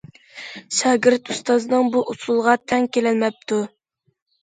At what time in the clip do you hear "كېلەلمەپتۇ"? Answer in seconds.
2.99-3.65